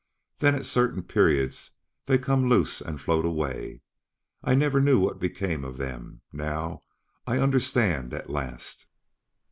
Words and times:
Then 0.39 0.55
at 0.55 0.61
a 0.61 0.63
certain 0.63 1.03
period 1.03 1.55
they 2.07 2.17
come 2.17 2.49
loose 2.49 2.81
and 2.81 2.99
float 2.99 3.23
away. 3.23 3.81
I 4.43 4.55
never 4.55 4.81
knew 4.81 4.97
what 4.99 5.19
became 5.19 5.63
of 5.63 5.77
them; 5.77 6.21
now 6.33 6.81
I 7.27 7.37
understand 7.37 8.11
at 8.11 8.27
last." 8.27 8.87